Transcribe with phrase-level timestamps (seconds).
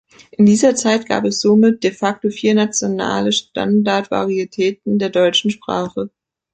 [0.31, 6.09] In dieser Zeit gab es somit de facto vier nationale Standardvarietäten der deutschen Sprache.